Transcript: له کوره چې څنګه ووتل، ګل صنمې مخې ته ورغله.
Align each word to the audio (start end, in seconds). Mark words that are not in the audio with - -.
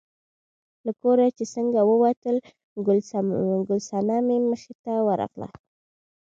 له 0.85 0.91
کوره 1.01 1.25
چې 1.37 1.45
څنګه 1.55 1.79
ووتل، 1.89 2.37
ګل 2.85 2.99
صنمې 3.91 4.37
مخې 4.49 4.73
ته 4.83 4.93
ورغله. 5.07 5.49